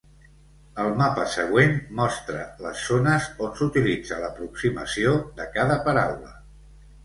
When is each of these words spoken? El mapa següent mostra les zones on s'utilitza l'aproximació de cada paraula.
El 0.83 0.87
mapa 1.01 1.25
següent 1.33 1.75
mostra 1.99 2.41
les 2.67 2.87
zones 2.87 3.29
on 3.49 3.53
s'utilitza 3.61 4.21
l'aproximació 4.27 5.15
de 5.41 5.51
cada 5.61 5.81
paraula. 5.89 6.37